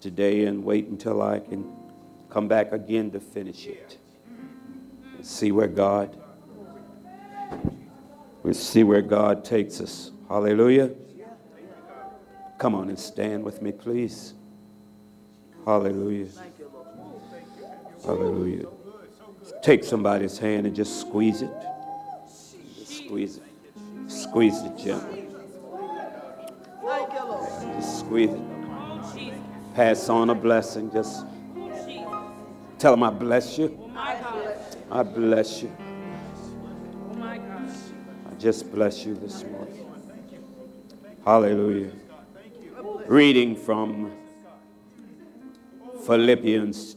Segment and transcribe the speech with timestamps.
[0.00, 1.70] today and wait until I can
[2.28, 3.98] come back again to finish it.
[5.16, 6.16] And see where God
[8.42, 10.12] we see where God takes us.
[10.28, 10.90] Hallelujah.
[12.58, 14.34] Come on and stand with me, please.
[15.64, 16.28] Hallelujah.
[18.04, 18.66] Hallelujah.
[19.62, 21.50] Take somebody's hand and just squeeze it.
[22.84, 23.42] Squeeze it.
[24.10, 25.26] Squeeze it gently.
[27.76, 28.49] Just squeeze it.
[29.80, 30.90] Pass on a blessing.
[30.92, 31.24] Just
[32.78, 33.90] tell them I bless you.
[34.90, 35.74] I bless you.
[37.18, 39.90] I just bless you this morning.
[41.24, 41.92] Hallelujah.
[43.06, 44.12] Reading from
[46.04, 46.96] Philippians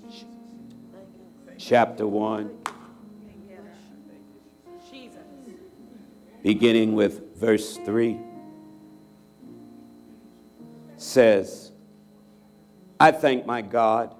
[1.57, 2.51] chapter 1,
[6.41, 8.19] beginning with verse 3,
[10.97, 11.72] says,
[13.03, 14.15] I thank my God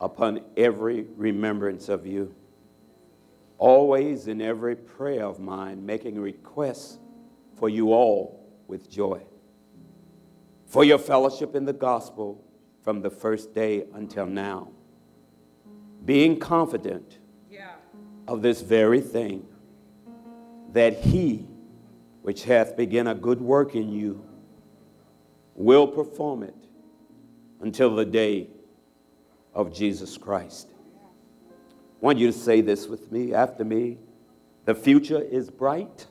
[0.00, 2.34] upon every remembrance of you,
[3.58, 6.98] always in every prayer of mine, making requests
[7.56, 9.22] for you all with joy,
[10.66, 12.44] for your fellowship in the gospel
[12.82, 14.72] from the first day until now
[16.04, 17.74] being confident yeah.
[18.26, 19.46] of this very thing,
[20.72, 21.46] that he
[22.22, 24.24] which hath begun a good work in you
[25.54, 26.65] will perform it
[27.66, 28.48] until the day
[29.52, 30.68] of Jesus Christ.
[30.70, 31.50] I
[32.00, 33.98] want you to say this with me after me.
[34.66, 36.06] The future is bright.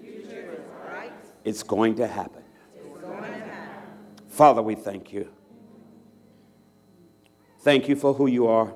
[0.00, 1.12] Future is bright.
[1.42, 2.44] It's, going to happen.
[2.76, 3.90] it's going to happen.
[4.28, 5.28] Father, we thank you.
[7.62, 8.72] Thank you for who you are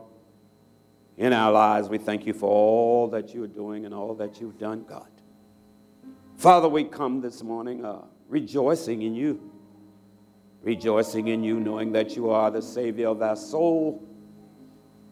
[1.17, 1.89] in our lives.
[1.89, 5.11] We thank you for all that you are doing and all that you've done, God.
[6.37, 9.53] Father, we come this morning uh, rejoicing in you,
[10.67, 14.03] rejoicing in you, knowing that you are the Savior of our soul,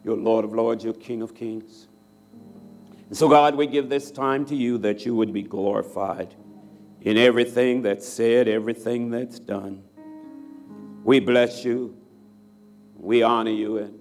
[0.03, 1.87] your Lord of Lords, your King of Kings.
[3.07, 6.35] And so, God, we give this time to you that you would be glorified
[6.99, 9.81] in everything that's said, everything that's done.
[11.05, 11.95] We bless you,
[12.97, 13.97] we honor you, and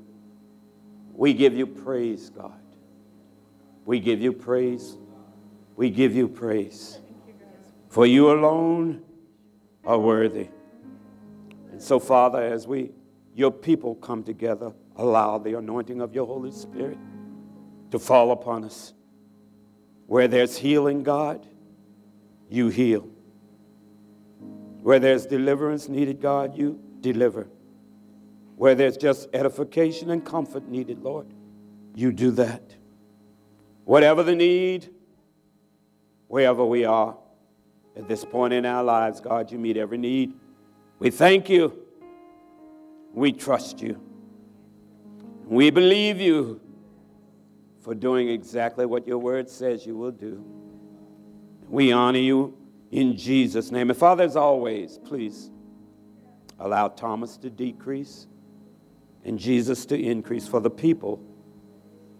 [1.12, 2.60] we give you praise, God.
[3.84, 4.96] We give you praise.
[5.76, 6.98] We give you praise.
[7.90, 9.04] For you alone
[9.84, 10.48] are worthy.
[11.74, 12.92] And so, Father, as we,
[13.34, 16.98] your people, come together, allow the anointing of your Holy Spirit
[17.90, 18.94] to fall upon us.
[20.06, 21.44] Where there's healing, God,
[22.48, 23.08] you heal.
[24.82, 27.48] Where there's deliverance needed, God, you deliver.
[28.54, 31.26] Where there's just edification and comfort needed, Lord,
[31.96, 32.76] you do that.
[33.84, 34.90] Whatever the need,
[36.28, 37.16] wherever we are
[37.96, 40.34] at this point in our lives, God, you meet every need.
[41.04, 41.78] We thank you.
[43.12, 44.00] We trust you.
[45.44, 46.62] We believe you
[47.82, 50.42] for doing exactly what your word says you will do.
[51.68, 52.56] We honor you
[52.90, 53.90] in Jesus' name.
[53.90, 55.50] And Father, as always, please
[56.58, 58.26] allow Thomas to decrease
[59.26, 61.22] and Jesus to increase, for the people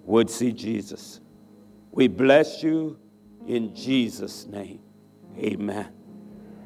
[0.02, 1.20] would see Jesus.
[1.90, 2.98] We bless you
[3.46, 4.80] in Jesus' name.
[5.38, 5.88] Amen.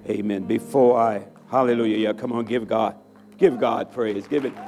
[0.08, 0.48] Amen.
[0.48, 2.96] Before I, hallelujah, yeah, come on, give God,
[3.36, 4.26] give God praise.
[4.26, 4.54] Give it.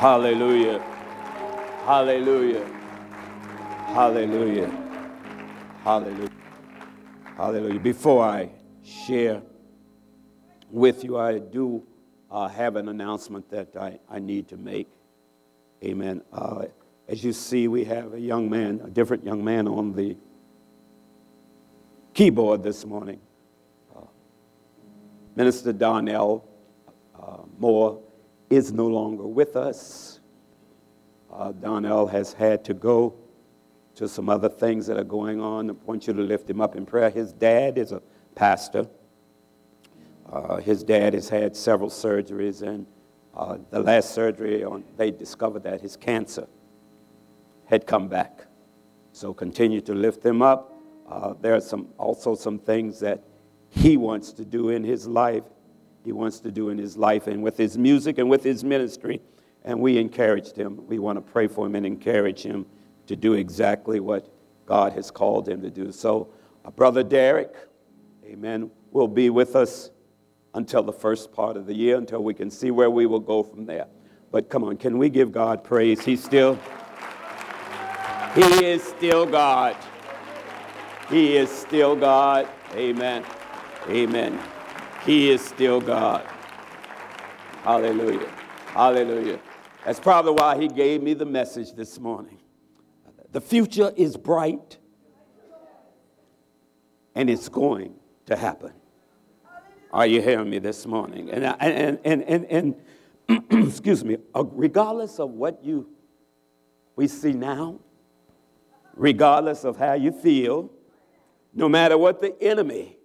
[0.00, 0.82] hallelujah.
[1.84, 2.64] Hallelujah.
[3.88, 4.68] Hallelujah.
[5.82, 6.30] Hallelujah.
[7.36, 7.80] Hallelujah.
[7.80, 8.48] Before I
[8.82, 9.42] share
[10.70, 11.86] with you, I do
[12.30, 14.88] uh, have an announcement that I, I need to make.
[15.84, 16.22] Amen.
[16.32, 16.64] Uh,
[17.06, 20.16] as you see, we have a young man, a different young man on the
[22.14, 23.20] keyboard this morning.
[23.94, 24.02] Uh,
[25.34, 26.48] Minister Donnell
[27.20, 28.00] uh, Moore
[28.48, 30.20] is no longer with us.
[31.32, 33.16] Uh, Donnell has had to go
[33.96, 35.70] to some other things that are going on.
[35.70, 37.10] I want you to lift him up in prayer.
[37.10, 38.00] His dad is a
[38.36, 38.86] pastor.
[40.30, 42.86] Uh, his dad has had several surgeries, and
[43.36, 46.46] uh, the last surgery, on, they discovered that his cancer
[47.66, 48.46] had come back.
[49.12, 50.73] So continue to lift him up.
[51.08, 53.22] Uh, there are some, also some things that
[53.68, 55.44] he wants to do in his life.
[56.04, 59.20] He wants to do in his life and with his music and with his ministry.
[59.64, 60.86] And we encouraged him.
[60.86, 62.66] We want to pray for him and encourage him
[63.06, 64.32] to do exactly what
[64.66, 65.92] God has called him to do.
[65.92, 66.28] So,
[66.64, 67.54] uh, Brother Derek,
[68.24, 69.90] amen, will be with us
[70.54, 73.42] until the first part of the year, until we can see where we will go
[73.42, 73.86] from there.
[74.30, 76.04] But come on, can we give God praise?
[76.04, 76.58] He's still,
[78.34, 79.76] He is still God.
[81.08, 82.48] He is still God.
[82.74, 83.24] Amen.
[83.88, 84.40] Amen.
[85.04, 86.26] He is still God.
[87.62, 88.28] Hallelujah.
[88.66, 89.38] Hallelujah.
[89.84, 92.38] That's probably why he gave me the message this morning.
[93.32, 94.78] The future is bright
[97.14, 97.94] and it's going
[98.26, 98.72] to happen.
[99.92, 101.30] Are you hearing me this morning?
[101.30, 102.74] And, and, and, and,
[103.28, 105.88] and excuse me, uh, regardless of what you
[106.96, 107.80] we see now,
[108.94, 110.70] regardless of how you feel,
[111.54, 112.98] no matter what the enemy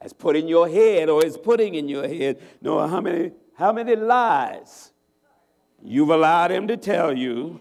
[0.00, 3.32] has put in your head or is putting in your head, no matter how many,
[3.54, 4.92] how many lies
[5.82, 7.60] you've allowed him to tell you,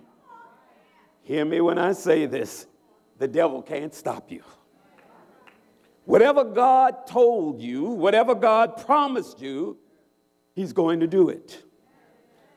[1.23, 2.67] hear me when I say this,
[3.17, 4.43] the devil can't stop you.
[6.03, 9.77] Whatever God told you, whatever God promised you,
[10.53, 11.63] He's going to do it.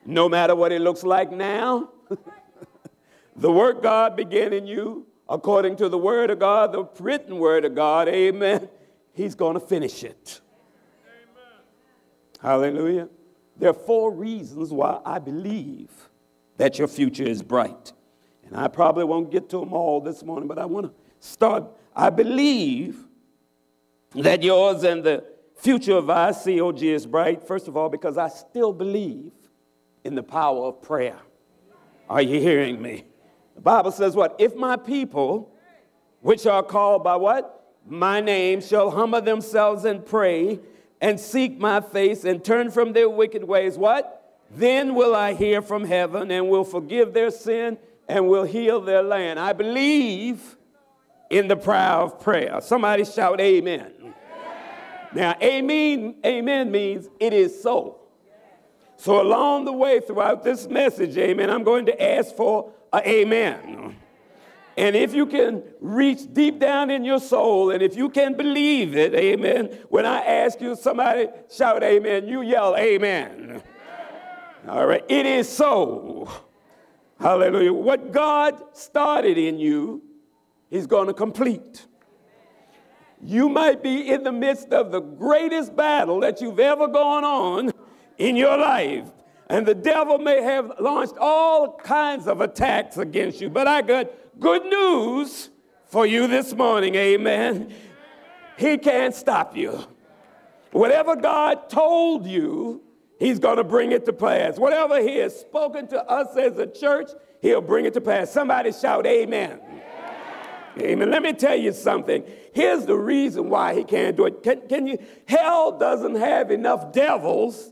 [0.05, 1.89] No matter what it looks like now,
[3.35, 7.63] the work God began in you, according to the Word of God, the written Word
[7.63, 8.67] of God, amen,
[9.13, 10.41] He's going to finish it.
[11.05, 11.61] Amen.
[12.41, 13.09] Hallelujah.
[13.57, 15.91] There are four reasons why I believe
[16.57, 17.93] that your future is bright.
[18.45, 21.65] And I probably won't get to them all this morning, but I want to start.
[21.95, 22.97] I believe
[24.15, 25.23] that yours and the
[25.55, 29.33] future of ICOG is bright, first of all, because I still believe
[30.03, 31.19] in the power of prayer.
[32.09, 33.03] Are you hearing me?
[33.59, 34.37] The Bible says what?
[34.39, 35.51] If my people,
[36.21, 37.75] which are called by what?
[37.85, 40.61] My name, shall humble themselves and pray
[41.01, 44.39] and seek my face and turn from their wicked ways, what?
[44.49, 47.77] Then will I hear from heaven and will forgive their sin
[48.07, 49.41] and will heal their land.
[49.41, 50.55] I believe
[51.29, 52.61] in the power of prayer.
[52.61, 53.91] Somebody shout, Amen.
[55.13, 57.99] Now, amen, amen means it is so.
[58.95, 63.95] So, along the way throughout this message, amen, I'm going to ask for amen.
[64.77, 68.95] And if you can reach deep down in your soul, and if you can believe
[68.95, 73.61] it, amen, when I ask you, somebody shout amen, you yell amen.
[74.67, 76.29] All right, it is so.
[77.19, 77.73] Hallelujah.
[77.73, 80.01] What God started in you,
[80.69, 81.85] He's going to complete.
[83.21, 87.71] You might be in the midst of the greatest battle that you've ever gone on
[88.17, 89.09] in your life.
[89.49, 93.49] And the devil may have launched all kinds of attacks against you.
[93.49, 95.49] But I got good news
[95.85, 97.73] for you this morning, amen.
[98.57, 99.83] He can't stop you.
[100.71, 102.83] Whatever God told you,
[103.17, 104.57] He's going to bring it to pass.
[104.57, 107.09] Whatever He has spoken to us as a church,
[107.41, 108.31] He'll bring it to pass.
[108.31, 109.59] Somebody shout, Amen.
[110.79, 111.09] Amen.
[111.09, 112.23] Let me tell you something.
[112.53, 114.43] Here's the reason why he can't do it.
[114.43, 114.97] Can, can you?
[115.27, 117.71] Hell doesn't have enough devils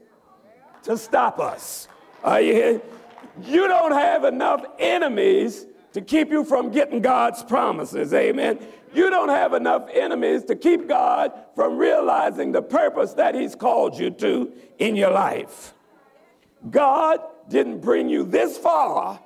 [0.87, 1.87] to stop us.
[2.23, 2.81] Are you here?
[3.43, 8.13] You don't have enough enemies to keep you from getting God's promises.
[8.13, 8.59] Amen.
[8.93, 13.99] You don't have enough enemies to keep God from realizing the purpose that He's called
[13.99, 15.73] you to in your life.
[16.69, 17.19] God
[17.49, 19.19] didn't bring you this far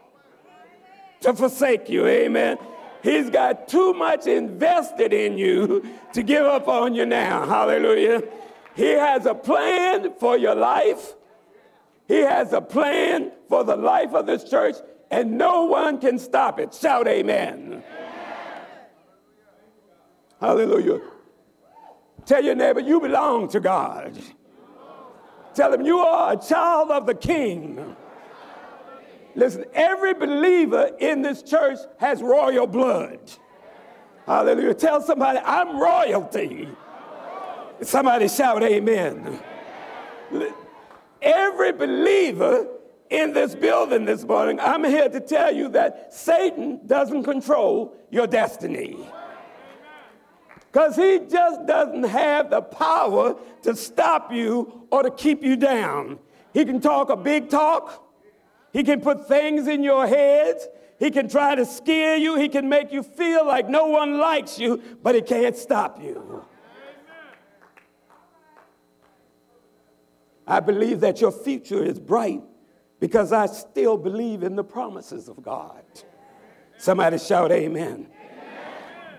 [1.21, 2.07] to forsake you.
[2.07, 2.57] Amen.
[3.03, 7.45] He's got too much invested in you to give up on you now.
[7.45, 8.23] Hallelujah.
[8.75, 11.13] He has a plan for your life.
[12.11, 14.75] He has a plan for the life of this church,
[15.09, 16.73] and no one can stop it.
[16.73, 17.67] Shout amen.
[17.71, 17.83] amen.
[20.41, 20.99] Hallelujah.
[22.25, 24.21] Tell your neighbor, you belong to God.
[25.53, 27.95] Tell him, you are a child of the king.
[29.33, 33.21] Listen, every believer in this church has royal blood.
[34.25, 34.73] Hallelujah.
[34.73, 36.67] Tell somebody, I'm royalty.
[37.81, 39.39] Somebody shout, Amen.
[41.21, 42.67] Every believer
[43.09, 48.27] in this building this morning, I'm here to tell you that Satan doesn't control your
[48.27, 48.97] destiny.
[50.71, 56.17] Because he just doesn't have the power to stop you or to keep you down.
[56.53, 58.07] He can talk a big talk,
[58.71, 60.57] he can put things in your head.
[60.97, 62.35] He can try to scare you.
[62.35, 66.45] He can make you feel like no one likes you, but he can't stop you.
[70.51, 72.43] I believe that your future is bright
[72.99, 75.81] because I still believe in the promises of God.
[76.77, 77.87] Somebody shout, Amen.
[77.87, 78.05] amen.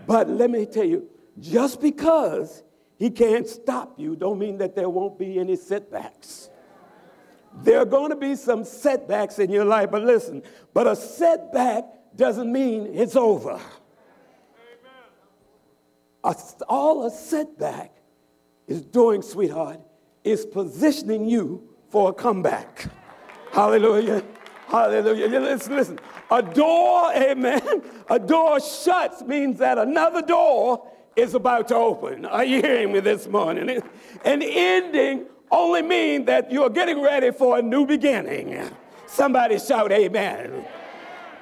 [0.06, 1.08] But let me tell you,
[1.40, 2.62] just because
[2.98, 6.50] he can't stop you, don't mean that there won't be any setbacks.
[7.62, 10.42] There are going to be some setbacks in your life, but listen,
[10.74, 11.84] but a setback
[12.14, 13.58] doesn't mean it's over.
[16.24, 16.36] A,
[16.68, 17.96] all a setback
[18.66, 19.80] is doing, sweetheart,
[20.24, 22.86] is positioning you for a comeback.
[23.52, 24.22] Hallelujah.
[24.66, 25.26] Hallelujah.
[25.40, 25.98] Listen, listen.
[26.30, 27.82] A door, amen.
[28.08, 32.24] A door shuts means that another door is about to open.
[32.24, 33.82] Are you hearing me this morning?
[34.24, 38.70] An ending only means that you're getting ready for a new beginning.
[39.06, 40.64] Somebody shout, Amen.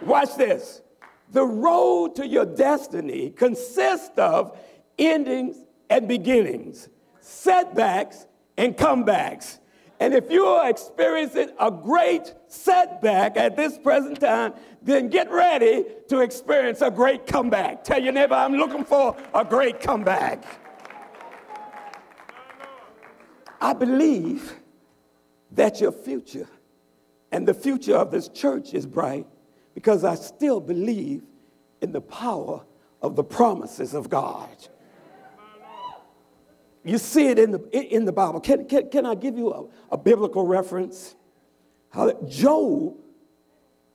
[0.02, 0.82] Watch this.
[1.30, 4.58] The road to your destiny consists of
[4.98, 6.88] endings and beginnings,
[7.20, 9.58] setbacks and comebacks.
[10.00, 15.84] And if you are experiencing a great setback at this present time, then get ready
[16.08, 17.84] to experience a great comeback.
[17.84, 20.42] Tell your neighbor, I'm looking for a great comeback.
[23.60, 24.54] I believe
[25.52, 26.48] that your future
[27.30, 29.26] and the future of this church is bright
[29.74, 31.24] because I still believe
[31.82, 32.64] in the power
[33.02, 34.48] of the promises of God.
[36.84, 38.40] You see it in the, in the Bible.
[38.40, 41.14] Can, can, can I give you a, a biblical reference?
[41.90, 42.96] How Job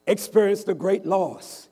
[0.06, 1.70] experienced a great loss.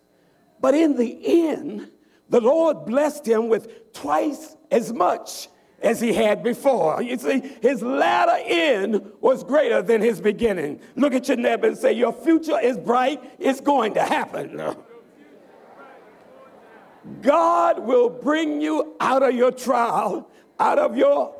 [0.60, 1.91] But in the end,
[2.29, 5.50] the Lord blessed him with twice as much
[5.82, 7.01] as he had before.
[7.01, 10.79] You see, his latter end was greater than his beginning.
[10.96, 14.75] Look at your neighbor and say, Your future is bright, it's going to happen.
[17.22, 20.29] God will bring you out of your trial,
[20.60, 21.36] out of your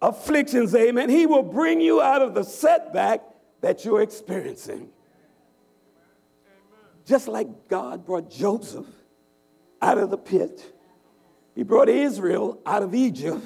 [0.00, 1.08] afflictions, amen.
[1.08, 3.22] He will bring you out of the setback
[3.60, 4.90] that you're experiencing.
[7.04, 8.86] Just like God brought Joseph
[9.80, 10.74] out of the pit,
[11.54, 13.42] He brought Israel out of Egypt,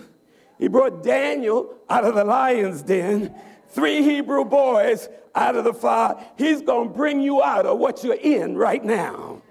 [0.59, 3.35] He brought Daniel out of the lion's den,
[3.69, 6.16] three Hebrew boys out of the fire.
[6.37, 9.43] He's going to bring you out of what you're in right now.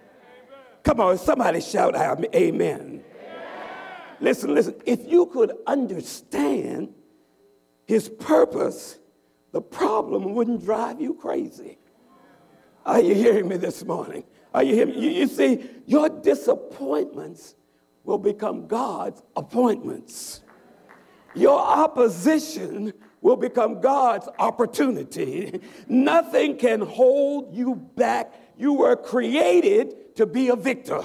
[0.84, 2.95] Come on, somebody shout out, Amen.
[4.20, 4.76] Listen, listen.
[4.86, 6.94] If you could understand
[7.86, 8.98] His purpose,
[9.52, 11.78] the problem wouldn't drive you crazy.
[12.86, 14.24] Are you hearing me this morning?
[14.54, 15.02] Are you hearing me?
[15.02, 17.56] You, you see, your disappointments
[18.04, 20.42] will become God's appointments.
[21.34, 25.60] Your opposition will become God's opportunity.
[25.88, 28.34] Nothing can hold you back.
[28.58, 31.02] You were created to be a victor.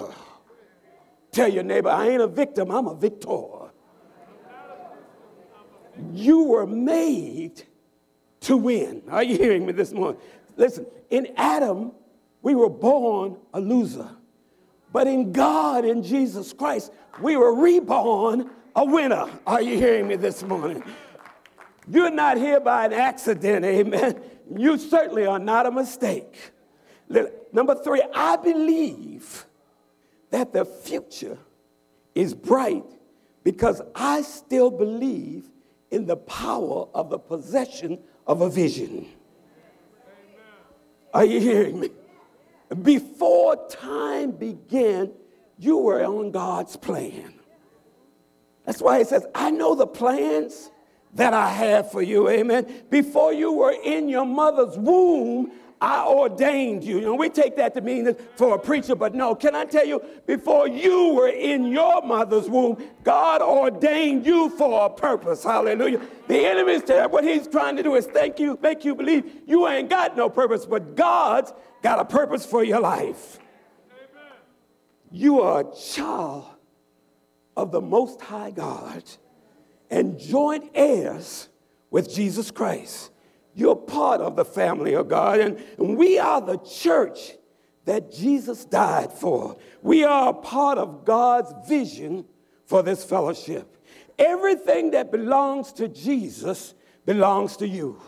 [1.33, 3.71] Tell your neighbor, I ain't a victim, I'm a victor.
[6.13, 7.63] You were made
[8.41, 9.03] to win.
[9.11, 10.21] Are you hearing me this morning?
[10.57, 11.93] Listen, in Adam,
[12.43, 14.09] we were born a loser.
[14.93, 19.29] But in God, in Jesus Christ, we were reborn a winner.
[19.47, 20.83] Are you hearing me this morning?
[21.87, 24.21] You're not here by an accident, amen.
[24.57, 26.53] You certainly are not a mistake.
[27.53, 29.47] Number three, I believe
[30.31, 31.39] that the future
[32.15, 32.85] is bright
[33.45, 35.49] because I still believe
[35.91, 39.09] in the power of the possession of a vision.
[41.13, 41.91] Are you hearing me?
[42.83, 45.11] Before time began,
[45.59, 47.35] you were on God's plan.
[48.65, 50.71] That's why he says, I know the plans
[51.15, 52.29] that I have for you.
[52.29, 52.85] Amen.
[52.89, 56.97] Before you were in your mother's womb, I ordained you.
[56.97, 59.87] You know, we take that to mean for a preacher, but no, can I tell
[59.87, 65.43] you, before you were in your mother's womb, God ordained you for a purpose.
[65.43, 66.01] Hallelujah.
[66.29, 69.67] The enemy is what he's trying to do is thank you, make you believe you
[69.69, 73.39] ain't got no purpose, but God's got a purpose for your life.
[73.91, 74.33] Amen.
[75.11, 76.45] You are a child
[77.57, 79.03] of the Most High God
[79.91, 81.49] and joint heirs
[81.91, 83.11] with Jesus Christ.
[83.55, 87.33] You're part of the family of God, and, we are the church
[87.85, 89.57] that Jesus died for.
[89.83, 92.25] We are a part of God's vision
[92.67, 93.77] for this fellowship.
[94.19, 98.01] Everything that belongs to Jesus belongs to you.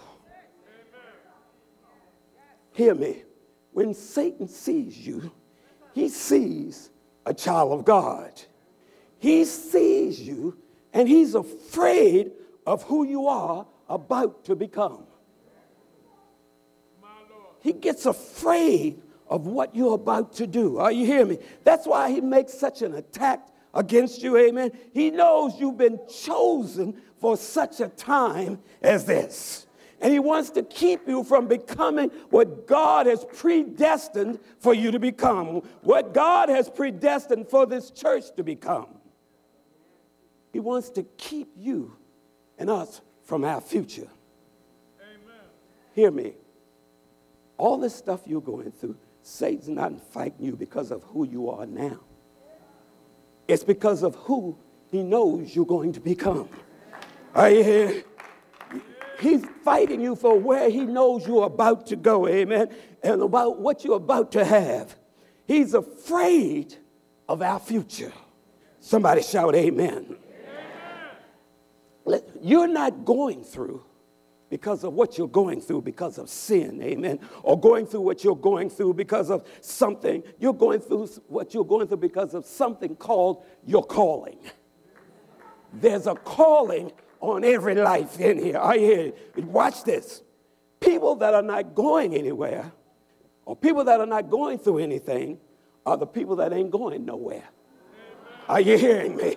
[2.72, 3.24] Hear me.
[3.72, 5.32] When Satan sees you,
[5.94, 6.90] he sees
[7.26, 8.40] a child of God.
[9.18, 10.58] He sees you
[10.92, 12.32] and he's afraid
[12.66, 15.06] of who you are about to become.
[17.62, 20.78] He gets afraid of what you're about to do.
[20.78, 21.38] Are you hearing me?
[21.64, 24.72] That's why he makes such an attack against you, amen.
[24.92, 29.66] He knows you've been chosen for such a time as this.
[30.00, 34.98] And he wants to keep you from becoming what God has predestined for you to
[34.98, 38.88] become, what God has predestined for this church to become.
[40.52, 41.96] He wants to keep you
[42.58, 44.08] and us from our future.
[45.00, 45.40] Amen.
[45.94, 46.34] Hear me.
[47.62, 51.64] All this stuff you're going through, Satan's not fighting you because of who you are
[51.64, 52.00] now.
[53.46, 54.58] It's because of who
[54.90, 56.48] he knows you're going to become.
[57.36, 58.04] Are you here?
[59.20, 63.84] He's fighting you for where he knows you're about to go, amen, and about what
[63.84, 64.96] you're about to have.
[65.46, 66.74] He's afraid
[67.28, 68.12] of our future.
[68.80, 70.16] Somebody shout, Amen.
[72.08, 72.22] amen.
[72.40, 73.84] You're not going through
[74.52, 78.36] because of what you're going through because of sin, amen, or going through what you're
[78.36, 80.22] going through because of something.
[80.38, 84.36] You're going through what you're going through because of something called your calling.
[85.72, 88.58] There's a calling on every life in here.
[88.58, 90.20] I hear Watch this.
[90.80, 92.70] People that are not going anywhere,
[93.46, 95.38] or people that are not going through anything,
[95.86, 97.48] are the people that ain't going nowhere.
[98.50, 99.36] Are you hearing me?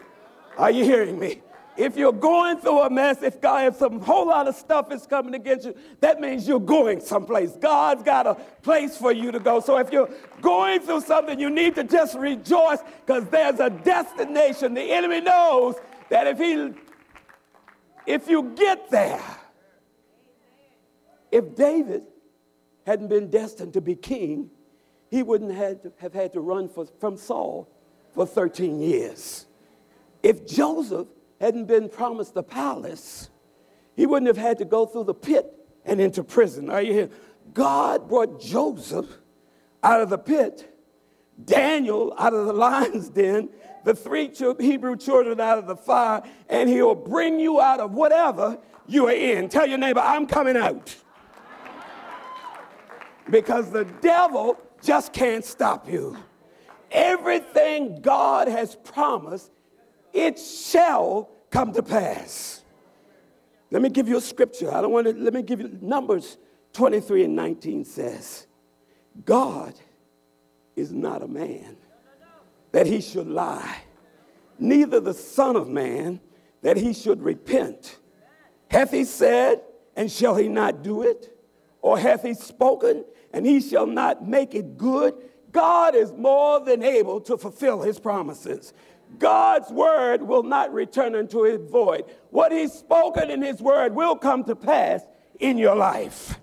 [0.57, 1.41] Are you hearing me?
[1.77, 5.05] If you're going through a mess, if God, if some whole lot of stuff is
[5.05, 7.51] coming against you, that means you're going someplace.
[7.51, 9.59] God's got a place for you to go.
[9.59, 10.09] So if you're
[10.41, 14.73] going through something, you need to just rejoice because there's a destination.
[14.73, 15.75] The enemy knows
[16.09, 16.73] that if he
[18.05, 19.23] if you get there,
[21.31, 22.03] if David
[22.85, 24.51] hadn't been destined to be king,
[25.09, 27.69] he wouldn't have, have had to run for, from Saul
[28.13, 29.45] for 13 years.
[30.21, 31.07] If Joseph
[31.45, 33.29] hadn't been promised the palace,
[33.95, 35.53] he wouldn't have had to go through the pit
[35.85, 36.69] and into prison.
[36.69, 37.09] Are you here?
[37.53, 39.05] God brought Joseph
[39.83, 40.75] out of the pit,
[41.43, 43.49] Daniel out of the lion's den,
[43.83, 48.57] the three Hebrew children out of the fire, and he'll bring you out of whatever
[48.87, 49.47] you are in.
[49.47, 50.95] Tell your neighbor, I'm coming out.
[53.29, 56.17] Because the devil just can't stop you.
[56.91, 59.51] Everything God has promised,
[60.13, 62.63] it shall come to pass.
[63.71, 64.73] Let me give you a scripture.
[64.73, 66.37] I don't want to, let me give you Numbers
[66.73, 68.45] 23 and 19 says,
[69.23, 69.73] God
[70.75, 71.77] is not a man
[72.73, 73.77] that he should lie,
[74.59, 76.19] neither the Son of Man
[76.61, 77.99] that he should repent.
[78.69, 79.61] Hath he said,
[79.95, 81.39] and shall he not do it?
[81.81, 85.13] Or hath he spoken, and he shall not make it good?
[85.53, 88.73] God is more than able to fulfill his promises.
[89.19, 92.05] God's word will not return unto his void.
[92.29, 95.01] What he's spoken in his word will come to pass
[95.39, 96.39] in your life.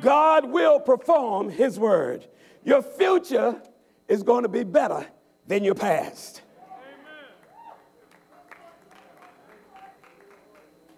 [0.00, 2.26] God will perform his word.
[2.64, 3.60] Your future
[4.08, 5.06] is going to be better
[5.46, 6.42] than your past.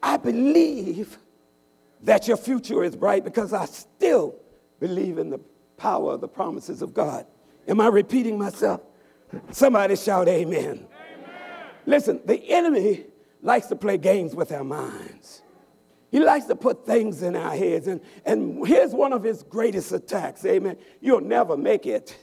[0.02, 1.18] I believe
[2.02, 4.34] that your future is bright because I still
[4.80, 5.38] believe in the
[5.76, 7.26] power of the promises of God.
[7.68, 8.80] Am I repeating myself?
[9.50, 10.86] Somebody shout amen.
[11.86, 13.06] Listen, the enemy
[13.40, 15.42] likes to play games with our minds.
[16.10, 17.88] He likes to put things in our heads.
[17.88, 20.44] And, and here's one of his greatest attacks.
[20.44, 20.76] Amen.
[21.00, 22.16] You'll never make it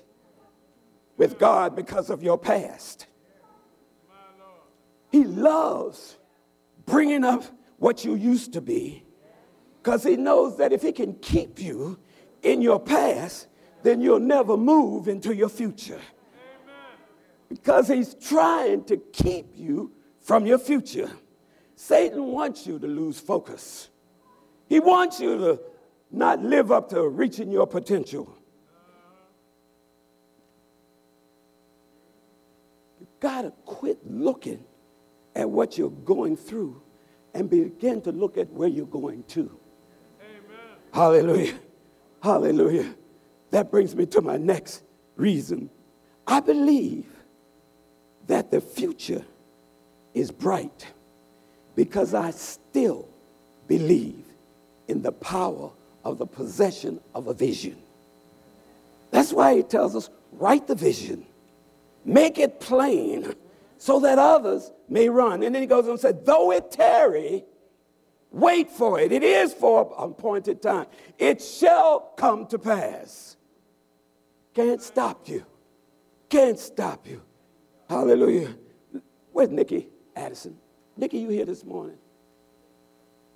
[1.18, 3.08] with God because of your past.
[5.12, 6.18] He loves
[6.86, 7.44] bringing up
[7.78, 9.04] what you used to be
[9.82, 12.00] because he knows that if he can keep you
[12.44, 13.48] in your past,
[13.82, 16.00] then you'll never move into your future.
[17.50, 21.10] Because he's trying to keep you from your future.
[21.76, 23.90] Satan wants you to lose focus.
[24.68, 25.62] He wants you to
[26.12, 28.36] not live up to reaching your potential.
[33.00, 34.64] You got to quit looking
[35.36, 36.82] at what you're going through
[37.34, 39.60] and begin to look at where you're going to.
[40.22, 40.60] Amen.
[40.94, 41.60] Hallelujah.
[42.22, 42.96] Hallelujah.
[43.52, 44.84] That brings me to my next
[45.16, 45.70] reason.
[46.28, 47.06] I believe
[48.30, 49.26] that the future
[50.14, 50.86] is bright
[51.76, 53.10] because I still
[53.68, 54.24] believe
[54.88, 55.72] in the power
[56.06, 57.76] of the possession of a vision.
[59.10, 61.26] That's why he tells us write the vision
[62.06, 63.36] Make it plain
[63.78, 65.44] so that others may run.
[65.44, 67.44] And then he goes on and said, though it tarry,
[68.32, 69.12] wait for it.
[69.12, 70.86] It is for an appointed time.
[71.18, 73.36] It shall come to pass.
[74.54, 75.46] Can't stop you.
[76.30, 77.22] Can't stop you.
[77.90, 78.56] Hallelujah.
[79.32, 80.58] Where's Nikki Addison?
[80.96, 81.98] Nikki, you here this morning?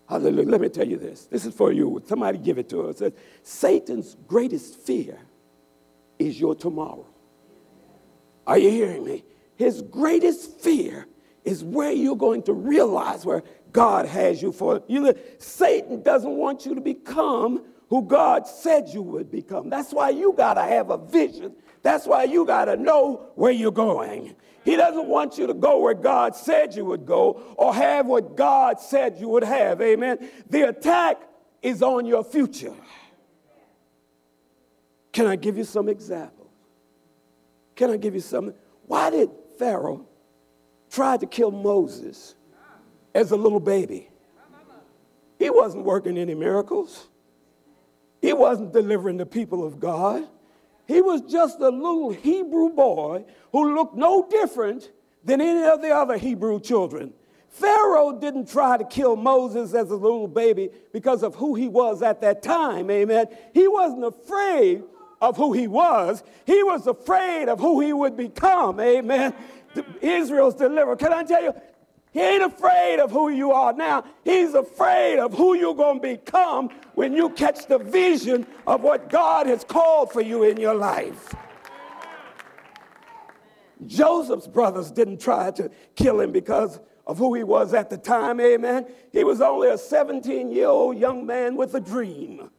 [0.08, 0.50] Hallelujah.
[0.50, 1.26] Let me tell you this.
[1.26, 2.02] This is for you.
[2.06, 3.00] Somebody give it to us.
[3.00, 5.18] Says, Satan's greatest fear
[6.20, 7.08] is your tomorrow.
[8.46, 9.24] Are you hearing me?
[9.56, 11.08] His greatest fear
[11.44, 14.84] is where you're going to realize where God has you for.
[14.88, 17.64] You, Satan doesn't want you to become
[17.94, 19.70] who God said you would become.
[19.70, 21.54] That's why you got to have a vision.
[21.84, 24.36] That's why you got to know where you're going.
[24.66, 28.36] He doesn't want you to go where God said you would go or have what
[28.36, 29.80] God said you would have.
[29.80, 30.28] Amen.
[30.50, 31.22] The attack
[31.62, 32.74] is on your future.
[35.12, 36.50] Can I give you some examples?
[37.76, 38.56] Can I give you something?
[38.88, 39.30] Why did
[39.60, 40.08] Pharaoh
[40.90, 42.34] try to kill Moses
[43.14, 44.10] as a little baby?
[45.38, 47.10] He wasn't working any miracles.
[48.24, 50.26] He wasn't delivering the people of God.
[50.88, 54.90] He was just a little Hebrew boy who looked no different
[55.26, 57.12] than any of the other Hebrew children.
[57.50, 62.02] Pharaoh didn't try to kill Moses as a little baby because of who he was
[62.02, 63.28] at that time, amen.
[63.54, 64.84] He wasn't afraid
[65.22, 69.36] of who he was, he was afraid of who he would become, amen.
[70.02, 70.96] Israel's deliverer.
[70.96, 71.54] Can I tell you?
[72.14, 74.06] He ain't afraid of who you are now.
[74.24, 79.10] He's afraid of who you're going to become when you catch the vision of what
[79.10, 81.34] God has called for you in your life.
[83.88, 88.40] Joseph's brothers didn't try to kill him because of who he was at the time,
[88.40, 88.86] amen.
[89.12, 92.52] He was only a 17 year old young man with a dream.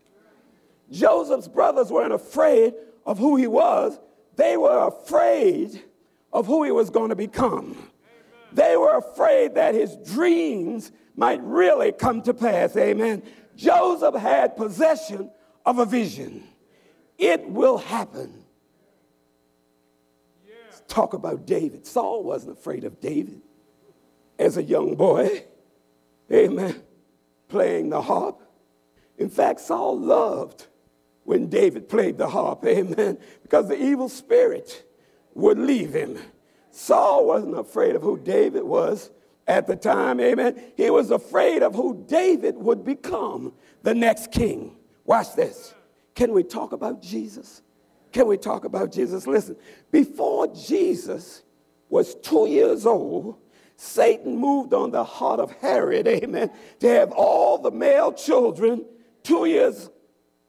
[0.90, 2.74] Joseph's brothers weren't afraid
[3.06, 3.98] of who he was,
[4.34, 5.84] they were afraid
[6.32, 7.90] of who he was going to become.
[8.54, 13.22] They were afraid that his dreams might really come to pass, amen.
[13.56, 15.30] Joseph had possession
[15.66, 16.44] of a vision.
[17.18, 18.44] It will happen.
[20.46, 21.86] Let's talk about David.
[21.86, 23.42] Saul wasn't afraid of David
[24.38, 25.44] as a young boy,
[26.32, 26.82] amen,
[27.48, 28.40] playing the harp.
[29.18, 30.66] In fact, Saul loved
[31.24, 34.84] when David played the harp, amen, because the evil spirit
[35.34, 36.18] would leave him.
[36.74, 39.12] Saul wasn't afraid of who David was
[39.46, 40.60] at the time, amen.
[40.76, 44.76] He was afraid of who David would become, the next king.
[45.04, 45.72] Watch this.
[46.16, 47.62] Can we talk about Jesus?
[48.10, 49.24] Can we talk about Jesus?
[49.28, 49.56] Listen,
[49.92, 51.44] before Jesus
[51.88, 53.36] was two years old,
[53.76, 58.84] Satan moved on the heart of Herod, amen, to have all the male children
[59.22, 59.90] two years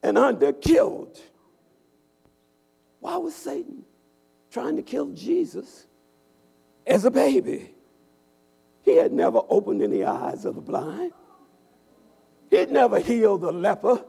[0.01, 1.19] and under killed.
[2.99, 3.83] Why was Satan
[4.49, 5.85] trying to kill Jesus
[6.85, 7.71] as a baby?
[8.83, 11.11] He had never opened any eyes of the blind.
[12.49, 14.03] He had never healed a leper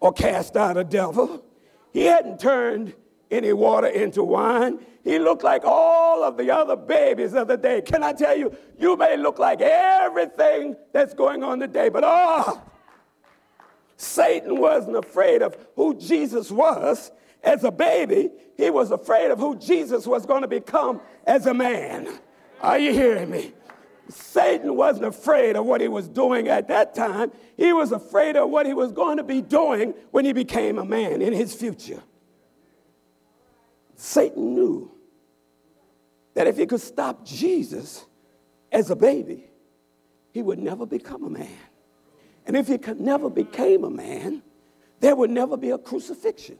[0.00, 1.44] or cast out a devil.
[1.92, 2.94] He hadn't turned
[3.30, 4.78] any water into wine.
[5.02, 7.80] He looked like all of the other babies of the day.
[7.80, 12.62] Can I tell you, you may look like everything that's going on today, but oh,
[13.96, 17.10] Satan wasn't afraid of who Jesus was
[17.48, 18.30] as a baby.
[18.56, 22.08] He was afraid of who Jesus was going to become as a man.
[22.60, 23.54] Are you hearing me?
[24.10, 27.32] Satan wasn't afraid of what he was doing at that time.
[27.56, 30.84] He was afraid of what he was going to be doing when he became a
[30.84, 32.02] man in his future.
[33.96, 34.90] Satan knew
[36.34, 38.04] that if he could stop Jesus
[38.70, 39.44] as a baby,
[40.32, 41.48] he would never become a man.
[42.46, 44.42] And if he could never became a man,
[45.00, 46.58] there would never be a crucifixion.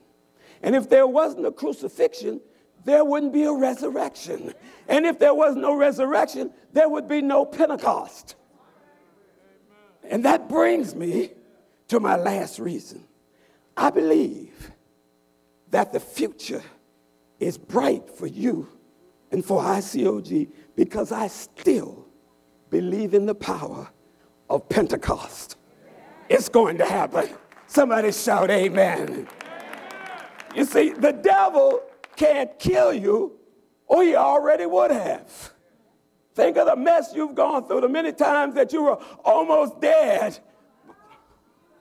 [0.63, 2.41] And if there wasn't a crucifixion,
[2.85, 4.55] there wouldn't be a resurrection.
[4.89, 8.35] And if there was no resurrection, there would be no Pentecost.
[10.09, 11.31] And that brings me
[11.89, 13.05] to my last reason.
[13.77, 14.73] I believe
[15.71, 16.63] that the future
[17.39, 18.69] is bright for you
[19.31, 22.07] and for ICOG because I still
[22.71, 23.89] believe in the power
[24.49, 25.57] of Pentecost.
[26.29, 27.29] It's going to happen.
[27.67, 29.29] Somebody shout, Amen.
[30.55, 31.83] You see, the devil
[32.17, 33.33] can't kill you,
[33.87, 35.53] or he already would have.
[36.35, 40.39] Think of the mess you've gone through, the many times that you were almost dead,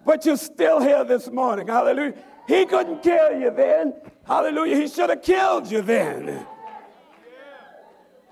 [0.05, 1.67] but you're still here this morning.
[1.67, 2.15] Hallelujah.
[2.47, 3.93] He couldn't kill you then.
[4.25, 4.77] Hallelujah.
[4.77, 6.45] He should have killed you then.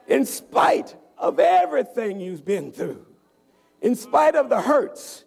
[0.08, 3.06] In spite of everything you've been through,
[3.82, 5.26] in spite of the hurts,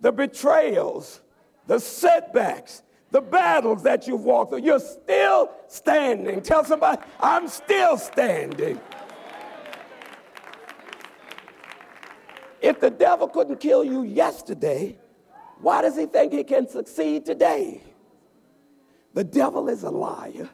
[0.00, 1.20] the betrayals,
[1.66, 6.42] the setbacks, the battles that you've walked through, you're still standing.
[6.42, 8.80] Tell somebody, I'm still standing.
[12.60, 14.98] If the devil couldn't kill you yesterday,
[15.60, 17.82] why does he think he can succeed today?
[19.14, 20.50] The devil is a liar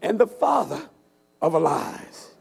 [0.00, 0.80] and the father
[1.42, 2.34] of lies.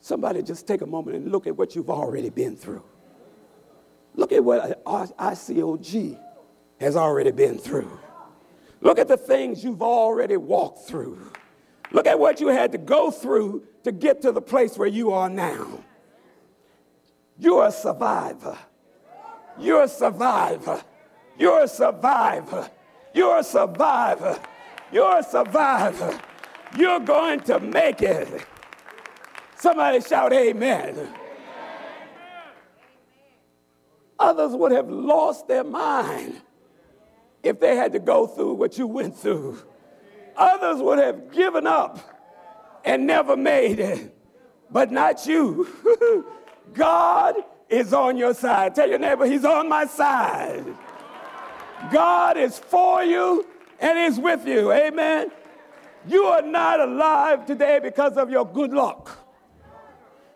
[0.00, 2.82] Somebody just take a moment and look at what you've already been through.
[4.14, 6.18] Look at what ICOG
[6.80, 7.98] has already been through.
[8.80, 11.30] Look at the things you've already walked through.
[11.92, 15.12] Look at what you had to go through to get to the place where you
[15.12, 15.84] are now.
[17.38, 18.56] You're a survivor.
[19.58, 20.82] You're a survivor.
[21.38, 22.70] You're a survivor.
[23.12, 24.40] You're a survivor.
[24.92, 26.20] You're a survivor.
[26.78, 28.28] You're going to make it.
[29.58, 30.96] Somebody shout, Amen.
[34.18, 36.40] Others would have lost their mind
[37.42, 39.62] if they had to go through what you went through.
[40.36, 41.98] Others would have given up
[42.84, 44.14] and never made it,
[44.70, 45.68] but not you.
[46.72, 47.36] God
[47.68, 48.74] is on your side.
[48.74, 50.64] Tell your neighbor, He's on my side.
[51.90, 53.46] God is for you
[53.80, 54.72] and is with you.
[54.72, 55.30] Amen.
[56.06, 59.18] You are not alive today because of your good luck.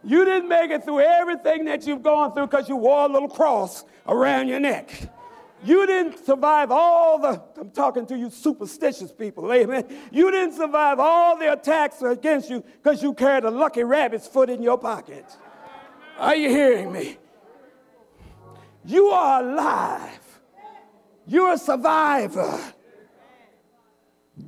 [0.02, 3.28] You didn't make it through everything that you've gone through because you wore a little
[3.28, 4.90] cross around your neck.
[5.64, 9.86] You didn't survive all the, I'm talking to you superstitious people, amen.
[10.12, 14.50] You didn't survive all the attacks against you because you carried a lucky rabbit's foot
[14.50, 15.24] in your pocket.
[16.18, 17.16] Are you hearing me?
[18.84, 20.20] You are alive.
[21.26, 22.60] You're a survivor.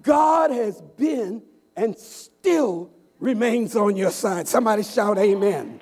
[0.03, 1.43] God has been
[1.75, 4.47] and still remains on your side.
[4.47, 5.81] Somebody shout, Amen.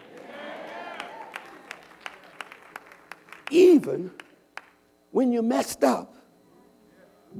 [3.50, 4.12] Even
[5.14, 6.12] when you messed up,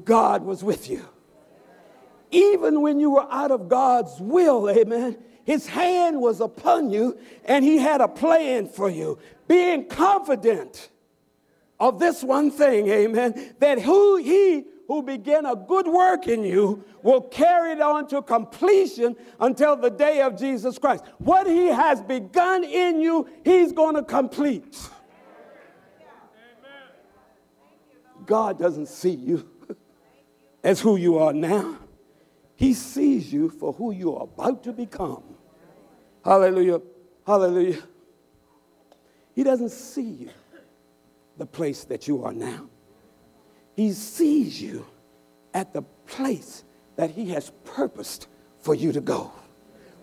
[0.04, 1.04] God was with you.
[2.30, 7.64] Even when you were out of God's will, amen, His hand was upon you and
[7.64, 9.18] He had a plan for you.
[9.48, 10.88] Being confident
[11.80, 16.84] of this one thing, amen, that who He who began a good work in you
[17.02, 21.04] will carry it on to completion until the day of Jesus Christ.
[21.18, 24.90] What he has begun in you, he's going to complete.
[28.26, 29.48] God doesn't see you
[30.62, 31.78] as who you are now.
[32.56, 35.22] He sees you for who you are about to become.
[36.24, 36.80] Hallelujah.
[37.26, 37.82] Hallelujah.
[39.34, 40.30] He doesn't see you
[41.36, 42.68] the place that you are now.
[43.74, 44.86] He sees you
[45.52, 46.64] at the place
[46.96, 48.28] that He has purposed
[48.60, 49.32] for you to go.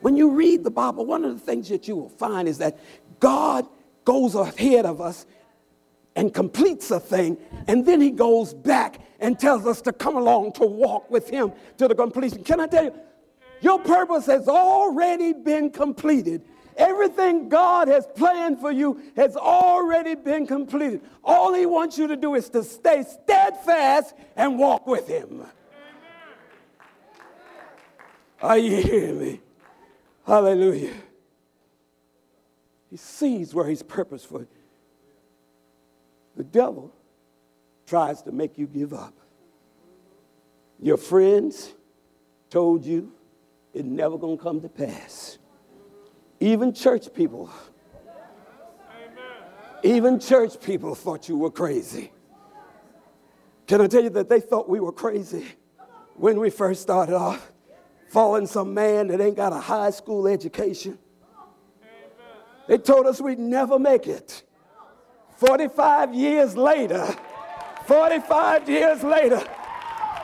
[0.01, 2.79] When you read the Bible, one of the things that you will find is that
[3.19, 3.67] God
[4.03, 5.25] goes ahead of us
[6.15, 10.53] and completes a thing, and then He goes back and tells us to come along
[10.53, 12.43] to walk with Him to the completion.
[12.43, 12.93] Can I tell you?
[13.61, 16.43] Your purpose has already been completed
[16.77, 21.01] Everything God has planned for you has already been completed.
[21.23, 25.45] All He wants you to do is to stay steadfast and walk with Him.
[28.41, 29.41] Are you hearing me?
[30.25, 30.93] Hallelujah.
[32.89, 34.45] He sees where He's purposeful.
[36.35, 36.93] The devil
[37.85, 39.13] tries to make you give up.
[40.81, 41.73] Your friends
[42.49, 43.11] told you
[43.73, 45.37] it's never going to come to pass.
[46.39, 47.51] Even church people,
[49.83, 52.11] even church people thought you were crazy.
[53.67, 55.45] Can I tell you that they thought we were crazy
[56.15, 57.51] when we first started off?
[58.09, 60.97] Following some man that ain't got a high school education.
[62.67, 64.43] They told us we'd never make it.
[65.41, 67.15] 45 years later,
[67.87, 69.43] 45 years later,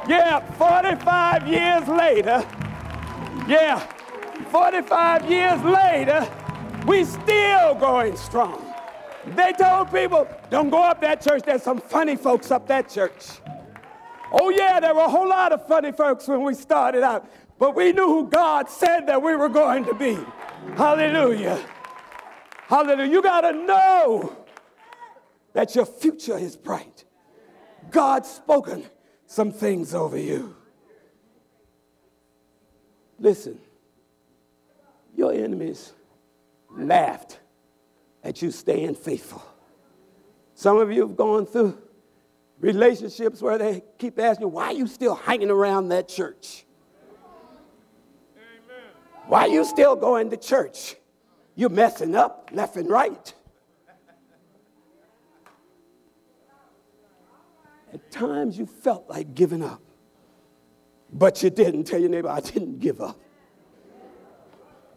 [0.08, 2.46] yeah, 45 years later,
[3.48, 3.80] yeah,
[4.52, 6.32] 45 years later,
[6.86, 8.64] we still going strong.
[9.26, 11.42] They told people, don't go up that church.
[11.44, 13.40] There's some funny folks up that church.
[14.32, 17.28] Oh, yeah, there were a whole lot of funny folks when we started out,
[17.58, 20.16] but we knew who God said that we were going to be.
[20.76, 21.66] Hallelujah.
[22.68, 23.12] Hallelujah.
[23.12, 24.47] You got to know
[25.58, 27.04] that your future is bright.
[27.90, 28.86] God's spoken
[29.26, 30.56] some things over you.
[33.18, 33.58] Listen,
[35.16, 35.94] your enemies
[36.70, 37.40] laughed
[38.24, 39.42] at you staying faithful.
[40.54, 41.76] Some of you have gone through
[42.60, 46.68] relationships where they keep asking why are you still hanging around that church?
[48.36, 48.92] Amen.
[49.26, 50.98] Why are you still going to church?
[51.56, 53.34] You're messing up left and right.
[57.94, 59.82] At times you felt like giving up,
[61.12, 61.86] but you didn't.
[61.86, 63.20] Tell your neighbor, I didn't give up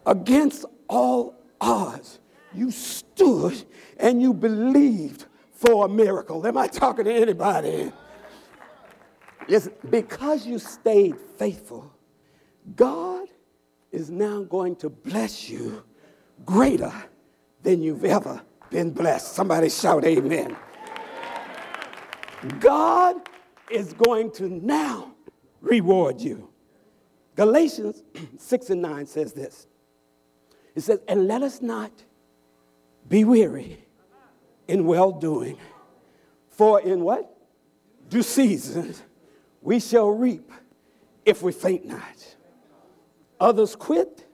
[0.05, 2.19] against all odds,
[2.53, 3.63] you stood
[3.97, 6.45] and you believed for a miracle.
[6.45, 7.91] Am I talking to anybody?
[9.47, 11.91] Yes, because you stayed faithful,
[12.75, 13.27] God
[13.91, 15.83] is now going to bless you
[16.45, 16.93] greater
[17.63, 19.33] than you've ever been blessed.
[19.33, 20.55] Somebody shout, Amen.
[22.59, 23.15] God
[23.69, 25.13] is going to now
[25.61, 26.49] reward you.
[27.35, 28.03] Galatians
[28.37, 29.67] 6 and 9 says this
[30.75, 31.91] it says, and let us not
[33.07, 33.85] be weary
[34.67, 35.57] in well doing.
[36.49, 37.29] For in what?
[38.09, 38.93] Due season
[39.61, 40.51] we shall reap
[41.25, 42.35] if we faint not.
[43.39, 44.27] Others quit,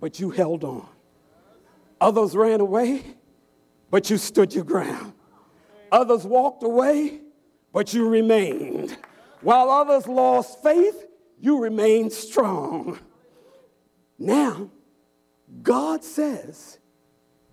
[0.00, 0.86] but you held on.
[2.00, 3.02] Others ran away,
[3.90, 5.12] but you stood your ground.
[5.92, 7.20] Others walked away,
[7.70, 8.96] but you remained.
[9.42, 11.06] While others lost faith,
[11.38, 12.98] you remained strong.
[14.18, 14.70] Now,
[15.62, 16.78] God says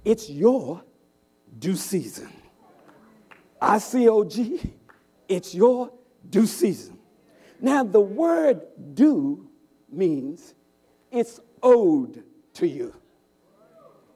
[0.05, 0.81] it's your
[1.57, 2.31] due season.
[3.61, 4.71] ICOG,
[5.27, 5.91] it's your
[6.29, 6.97] due season.
[7.59, 8.61] Now, the word
[8.93, 9.49] due
[9.91, 10.55] means
[11.11, 12.23] it's owed
[12.53, 12.93] to you.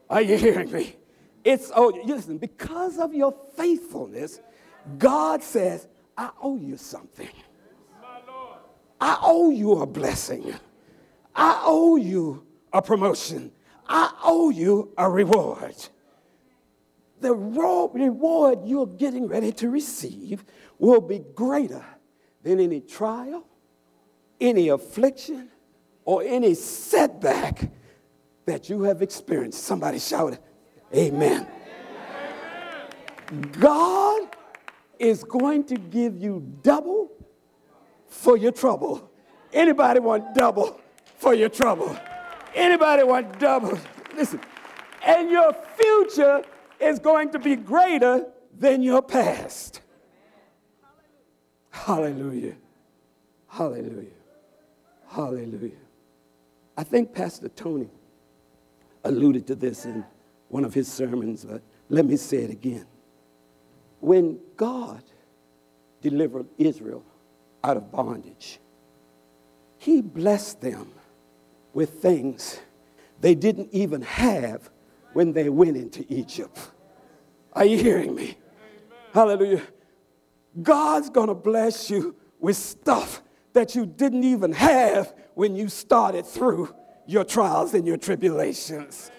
[0.09, 0.95] Are you hearing me?
[1.43, 4.39] It's, oh, listen, because of your faithfulness,
[4.97, 7.29] God says, I owe you something.
[8.99, 10.53] I owe you a blessing.
[11.35, 13.51] I owe you a promotion.
[13.87, 15.75] I owe you a reward.
[17.19, 20.45] The reward you're getting ready to receive
[20.77, 21.85] will be greater
[22.43, 23.45] than any trial,
[24.39, 25.49] any affliction,
[26.05, 27.71] or any setback
[28.45, 29.63] that you have experienced.
[29.63, 30.37] Somebody shout,
[30.95, 31.47] Amen.
[33.59, 34.27] God
[34.99, 37.11] is going to give you double
[38.07, 39.09] for your trouble.
[39.51, 40.79] Anybody want double
[41.17, 41.97] for your trouble?
[42.53, 43.79] Anybody want double?
[44.15, 44.39] Listen,
[45.03, 46.43] and your future
[46.79, 48.25] is going to be greater
[48.57, 49.81] than your past.
[51.71, 52.55] Hallelujah.
[53.47, 54.09] Hallelujah.
[55.07, 55.71] Hallelujah.
[56.77, 57.89] I think Pastor Tony
[59.03, 60.05] alluded to this in
[60.53, 62.85] one of his sermons, but let me say it again.
[63.99, 65.01] When God
[65.99, 67.03] delivered Israel
[67.63, 68.59] out of bondage,
[69.79, 70.91] he blessed them
[71.73, 72.59] with things
[73.19, 74.69] they didn't even have
[75.13, 76.59] when they went into Egypt.
[77.53, 78.23] Are you hearing me?
[78.23, 78.37] Amen.
[79.11, 79.63] Hallelujah.
[80.61, 86.27] God's going to bless you with stuff that you didn't even have when you started
[86.27, 86.75] through
[87.07, 89.09] your trials and your tribulations.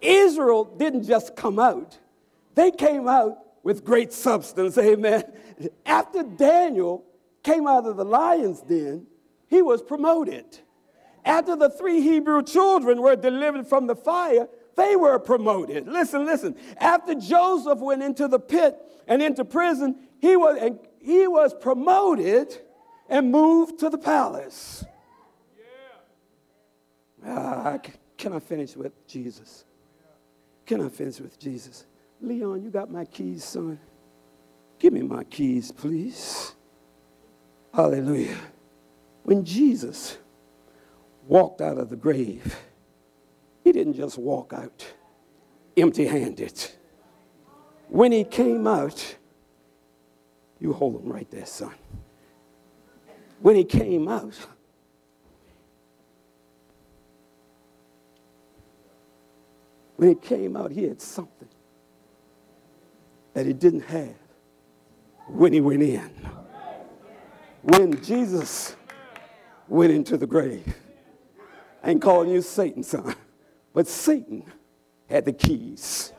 [0.00, 1.98] Israel didn't just come out,
[2.54, 4.78] they came out with great substance.
[4.78, 5.24] Amen.
[5.84, 7.04] After Daniel
[7.42, 9.06] came out of the lion's den,
[9.48, 10.44] he was promoted.
[11.24, 15.88] After the three Hebrew children were delivered from the fire, they were promoted.
[15.88, 16.56] Listen, listen.
[16.78, 22.56] After Joseph went into the pit and into prison, he was, and he was promoted
[23.08, 24.84] and moved to the palace.
[27.24, 27.32] Yeah.
[27.32, 27.78] Uh,
[28.18, 29.64] can I finish with Jesus?
[30.66, 31.86] Can I finish with Jesus?
[32.20, 33.78] Leon, you got my keys, son?
[34.78, 36.54] Give me my keys, please.
[37.72, 38.36] Hallelujah.
[39.22, 40.18] When Jesus
[41.26, 42.56] walked out of the grave,
[43.64, 44.84] he didn't just walk out
[45.76, 46.66] empty handed.
[47.88, 49.16] When he came out,
[50.60, 51.74] you hold him right there, son.
[53.40, 54.34] When he came out,
[59.98, 61.48] when he came out, he had something
[63.34, 64.14] that he didn't have
[65.26, 66.08] when he went in.
[67.62, 68.76] When Jesus
[69.66, 70.72] went into the grave,
[71.82, 73.16] I ain't calling you Satan, son,
[73.74, 74.44] but Satan
[75.10, 76.12] had the keys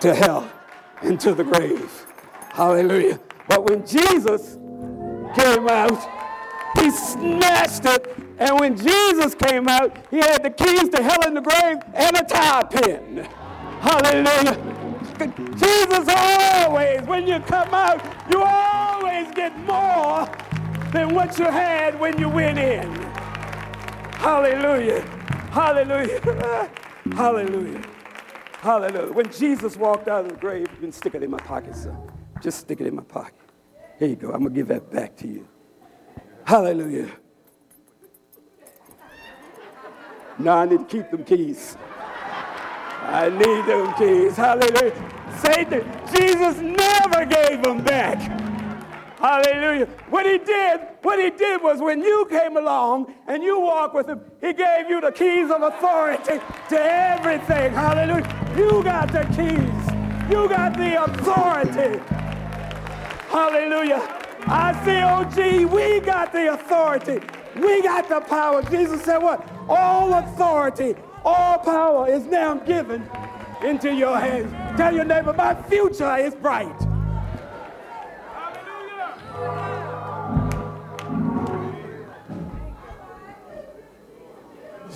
[0.00, 0.50] to hell
[1.02, 2.04] and to the grave.
[2.50, 3.20] Hallelujah.
[3.48, 4.54] But when Jesus
[5.36, 6.02] came out,
[6.80, 8.23] he snatched it.
[8.38, 12.16] And when Jesus came out, he had the keys to hell and the grave and
[12.16, 13.28] a tie pin.
[13.80, 14.74] Hallelujah.
[15.56, 20.28] Jesus always, when you come out, you always get more
[20.92, 22.92] than what you had when you went in.
[24.14, 25.00] Hallelujah.
[25.50, 26.20] Hallelujah.
[27.12, 27.82] Hallelujah.
[28.60, 29.12] Hallelujah.
[29.12, 31.96] When Jesus walked out of the grave, you can stick it in my pocket, son.
[32.40, 33.34] Just stick it in my pocket.
[33.98, 34.32] Here you go.
[34.32, 35.46] I'm going to give that back to you.
[36.44, 37.10] Hallelujah.
[40.38, 41.76] Now I need to keep them keys.
[43.02, 44.36] I need them keys.
[44.36, 44.94] Hallelujah.
[45.42, 48.18] Satan, Jesus never gave them back.
[49.18, 49.86] Hallelujah.
[50.10, 54.08] What he did, what he did was when you came along and you walked with
[54.08, 57.72] him, he gave you the keys of authority to everything.
[57.72, 58.54] Hallelujah.
[58.56, 60.30] You got the keys.
[60.30, 62.02] You got the authority.
[63.28, 64.00] Hallelujah.
[64.40, 67.20] ICOG, we got the authority.
[67.56, 68.62] We got the power.
[68.62, 69.48] Jesus said what?
[69.68, 73.08] All authority all power is now given
[73.62, 74.52] into your hands.
[74.76, 76.76] Tell your neighbor, my future is bright.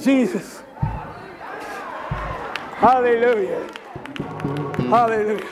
[0.03, 0.63] Jesus.
[2.77, 3.67] Hallelujah.
[4.77, 5.49] Hallelujah.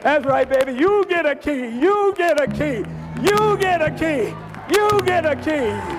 [0.00, 0.72] That's right, baby.
[0.78, 1.68] You get a key.
[1.68, 2.84] You get a key.
[3.22, 4.34] You get a key.
[4.74, 5.95] You get a key.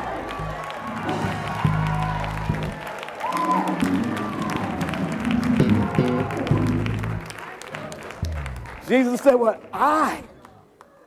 [8.87, 10.23] Jesus said, Well, I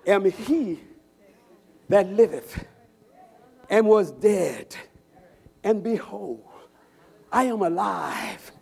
[0.07, 0.81] am he
[1.89, 2.64] that liveth
[3.68, 4.76] and was dead,
[5.64, 6.45] and behold,
[7.33, 8.53] I am alive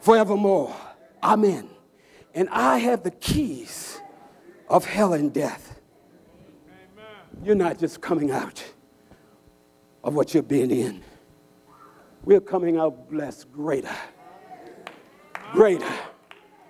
[0.00, 0.74] forevermore.
[1.22, 1.68] Amen.
[2.34, 4.00] And I have the keys
[4.68, 5.80] of hell and death.
[6.68, 7.44] Amen.
[7.44, 8.64] You're not just coming out
[10.04, 11.02] of what you've been in,
[12.24, 13.94] we're coming out blessed greater,
[15.52, 15.92] greater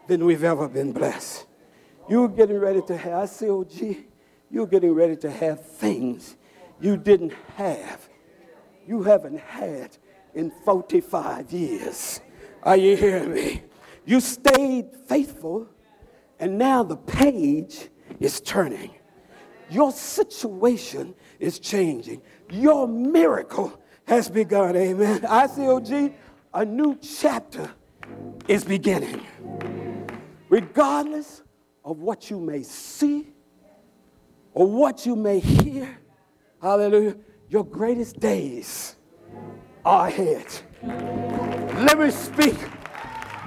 [0.08, 1.46] than we've ever been blessed.
[2.10, 4.06] You're getting ready to have, I say, oh, gee,
[4.50, 6.36] you're getting ready to have things
[6.80, 8.08] you didn't have.
[8.84, 9.96] You haven't had
[10.34, 12.20] in 45 years.
[12.64, 13.62] Are you hearing me?
[14.04, 15.68] You stayed faithful,
[16.40, 18.90] and now the page is turning.
[19.70, 22.22] Your situation is changing.
[22.50, 24.74] Your miracle has begun.
[24.74, 25.20] Amen.
[25.20, 27.70] ICOG, oh, a new chapter
[28.48, 29.24] is beginning.
[30.48, 31.42] Regardless
[31.90, 33.26] of what you may see
[34.54, 35.98] or what you may hear,
[36.62, 37.16] hallelujah,
[37.48, 38.94] your greatest days
[39.84, 40.46] are ahead.
[41.84, 42.56] Let me speak.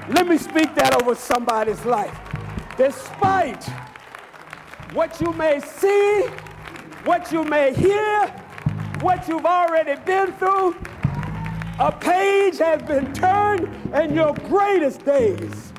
[0.10, 2.20] Let me speak that over somebody's life.
[2.78, 3.64] Despite
[4.92, 6.24] what you may see,
[7.06, 8.28] what you may hear,
[9.00, 10.76] what you've already been through,
[11.80, 15.72] a page has been turned and your greatest days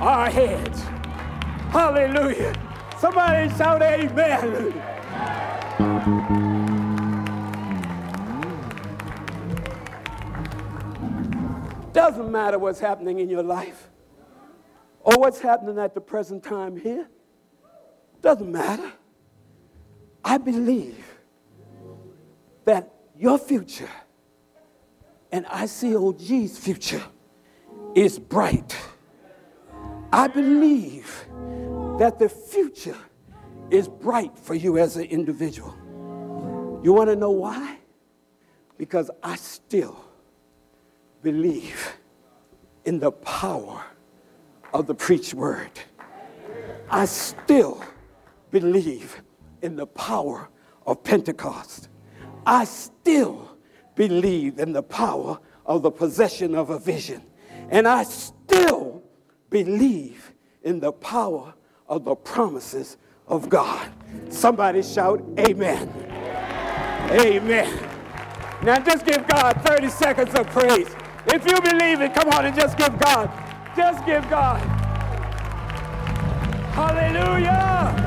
[0.00, 0.95] are ahead.
[1.76, 2.54] Hallelujah.
[2.98, 4.72] Somebody shout amen.
[11.92, 13.90] Doesn't matter what's happening in your life
[15.00, 17.10] or what's happening at the present time here.
[18.22, 18.90] Doesn't matter.
[20.24, 21.04] I believe
[22.64, 23.90] that your future
[25.30, 27.02] and ICOG's future
[27.94, 28.74] is bright.
[30.12, 31.26] I believe
[31.98, 32.96] that the future
[33.70, 35.74] is bright for you as an individual.
[36.82, 37.78] You want to know why?
[38.78, 40.04] Because I still
[41.22, 41.96] believe
[42.84, 43.82] in the power
[44.72, 45.70] of the preached word.
[46.88, 47.82] I still
[48.50, 49.22] believe
[49.62, 50.48] in the power
[50.86, 51.88] of Pentecost.
[52.46, 53.56] I still
[53.96, 57.22] believe in the power of the possession of a vision.
[57.70, 58.85] And I still
[59.50, 60.32] believe
[60.62, 61.54] in the power
[61.88, 63.88] of the promises of God.
[64.28, 65.88] Somebody shout, Amen.
[67.10, 67.88] Amen.
[68.62, 70.88] Now just give God 30 seconds of praise.
[71.26, 73.30] If you believe it, come on and just give God.
[73.76, 74.60] Just give God.
[76.72, 78.05] Hallelujah.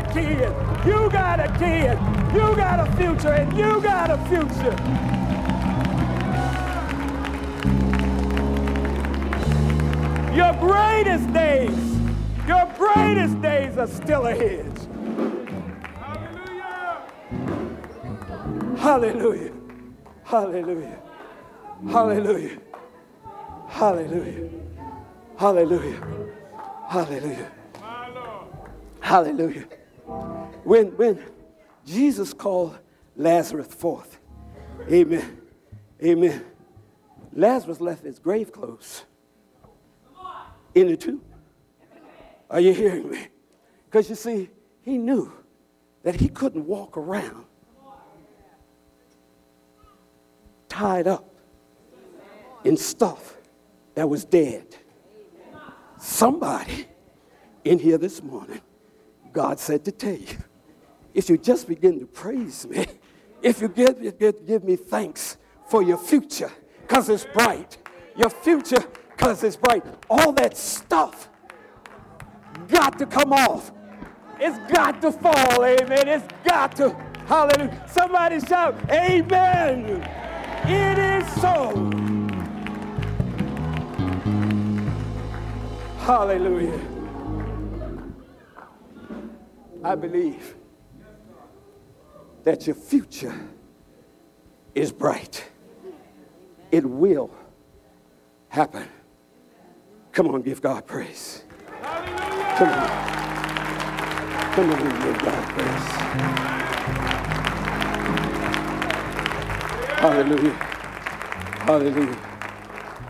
[0.00, 0.52] A kid.
[0.86, 1.98] You got a kid.
[2.34, 4.76] You got a future, and you got a future.
[10.34, 11.98] Your greatest days,
[12.46, 14.66] your greatest days are still ahead.
[18.78, 19.52] Hallelujah.
[20.24, 20.98] Hallelujah.
[21.90, 22.58] Hallelujah.
[23.68, 24.48] Hallelujah.
[25.36, 26.00] Hallelujah.
[26.88, 27.50] Hallelujah.
[29.00, 29.79] Hallelujah.
[30.64, 31.24] When, when
[31.86, 32.78] Jesus called
[33.16, 34.18] Lazarus forth,
[34.90, 35.40] amen,
[36.02, 36.44] amen,
[37.32, 39.04] Lazarus left his grave clothes
[40.74, 41.22] in the tomb.
[42.50, 43.28] Are you hearing me?
[43.84, 44.50] Because you see,
[44.82, 45.32] he knew
[46.02, 47.44] that he couldn't walk around
[50.68, 51.34] tied up
[52.64, 53.36] in stuff
[53.94, 54.64] that was dead.
[55.98, 56.86] Somebody
[57.64, 58.60] in here this morning,
[59.32, 60.38] God said to tell you,
[61.14, 62.86] if you just begin to praise me,
[63.42, 65.36] if you give, give, give me thanks
[65.68, 66.50] for your future,
[66.82, 67.76] because it's bright,
[68.16, 68.84] your future
[69.20, 69.84] because it's bright.
[70.08, 71.28] All that stuff
[72.68, 73.70] got to come off.
[74.38, 76.08] It's got to fall, amen.
[76.08, 76.96] It's got to,
[77.26, 77.84] hallelujah.
[77.86, 80.02] Somebody shout, amen.
[80.64, 81.74] It is so.
[85.98, 86.80] Hallelujah.
[89.84, 90.56] I believe
[92.50, 93.32] that your future
[94.74, 95.44] is bright.
[96.72, 97.30] It will
[98.48, 98.88] happen.
[100.10, 101.44] Come on, give God praise.
[101.80, 102.88] Come on.
[104.52, 105.88] Come on give God praise.
[110.00, 110.52] Hallelujah.
[111.60, 112.18] Hallelujah.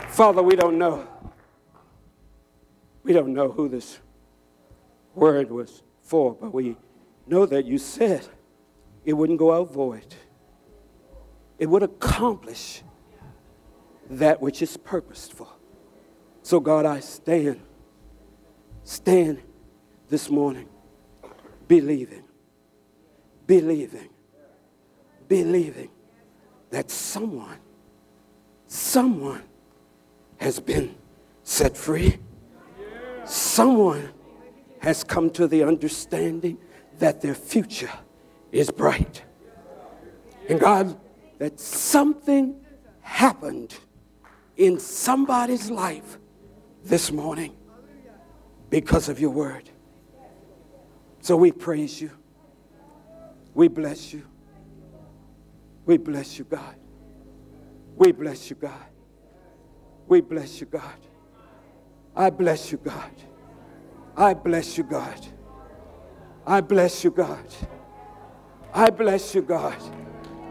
[0.09, 1.07] Father, we don't know.
[3.01, 3.97] We don't know who this
[5.15, 6.77] word was for, but we
[7.25, 8.27] know that you said
[9.05, 10.15] it wouldn't go out void.
[11.57, 12.83] It would accomplish
[14.09, 15.47] that which is purposed for.
[16.43, 17.61] So, God, I stand,
[18.83, 19.41] stand
[20.09, 20.67] this morning
[21.67, 22.23] believing,
[23.47, 24.09] believing,
[25.27, 25.89] believing
[26.69, 27.59] that someone,
[28.67, 29.43] someone
[30.37, 30.95] has been
[31.43, 32.17] set free.
[33.23, 34.09] Someone
[34.79, 36.57] has come to the understanding
[36.97, 37.91] that their future
[38.51, 39.23] is bright.
[40.49, 40.99] And God,
[41.39, 42.55] that something
[43.01, 43.75] happened
[44.57, 46.17] in somebody's life
[46.83, 47.55] this morning
[48.69, 49.69] because of your word.
[51.21, 52.11] So we praise you.
[53.53, 54.23] We bless you.
[55.85, 56.75] We bless you, God.
[57.95, 58.85] We bless you, God.
[60.07, 60.99] We bless you, God.
[62.15, 63.11] I bless you, God.
[64.17, 65.27] I bless you, God.
[66.45, 67.45] I bless you, God.
[68.73, 69.75] I bless you, God.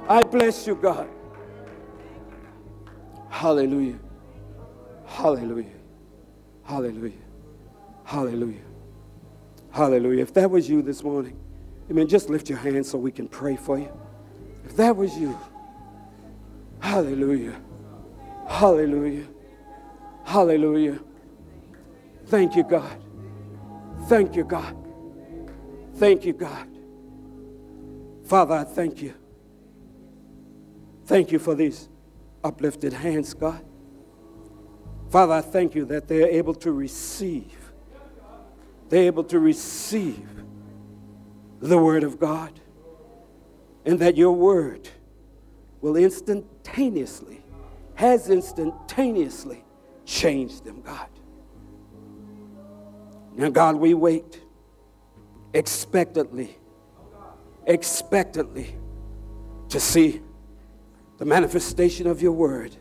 [0.08, 1.08] I bless you, God.
[3.28, 3.98] Hallelujah.
[5.06, 5.66] Hallelujah.
[6.64, 7.12] Hallelujah.
[8.04, 8.60] Hallelujah.
[9.70, 10.22] Hallelujah.
[10.22, 11.38] If that was you this morning,
[11.90, 13.90] amen, just lift your hand so we can pray for you.
[14.64, 15.38] If that was you,
[16.80, 17.60] hallelujah.
[18.48, 19.26] Hallelujah.
[20.24, 20.98] Hallelujah.
[22.26, 23.00] Thank you, God.
[24.08, 24.76] Thank you, God.
[25.94, 26.68] Thank you, God.
[28.30, 29.12] Father, I thank you.
[31.06, 31.88] Thank you for these
[32.44, 33.64] uplifted hands, God.
[35.10, 37.72] Father, I thank you that they're able to receive.
[38.88, 40.28] They're able to receive
[41.58, 42.52] the Word of God.
[43.84, 44.88] And that your Word
[45.80, 47.42] will instantaneously,
[47.96, 49.64] has instantaneously
[50.04, 51.08] changed them, God.
[53.34, 54.40] Now, God, we wait
[55.52, 56.59] expectantly,
[57.70, 58.74] expectantly
[59.68, 60.20] to see
[61.18, 62.76] the manifestation of your word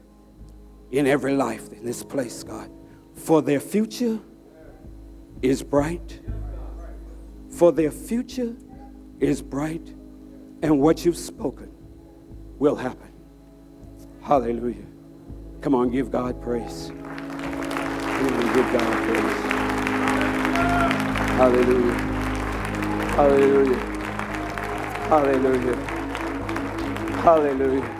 [0.92, 2.72] in every life in this place, God.
[3.14, 4.20] For their future
[5.42, 6.20] is bright.
[7.50, 8.56] For their future
[9.20, 9.94] is bright,
[10.62, 11.72] and what you've spoken
[12.58, 13.12] will happen.
[14.22, 14.86] Hallelujah.
[15.62, 16.92] Come on, give God praise.
[16.92, 19.42] Come on, give God praise.
[21.38, 21.94] Hallelujah.
[23.16, 23.70] Hallelujah.
[23.70, 23.89] Hallelujah.
[25.10, 25.76] Hallelujah.
[27.24, 27.99] Hallelujah.